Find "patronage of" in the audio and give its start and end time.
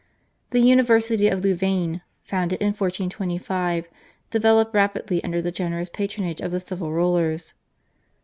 5.91-6.49